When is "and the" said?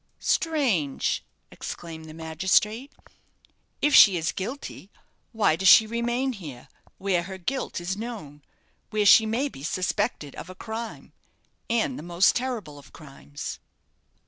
11.69-12.03